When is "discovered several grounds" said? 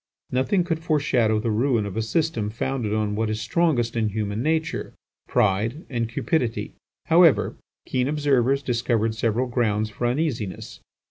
8.63-9.91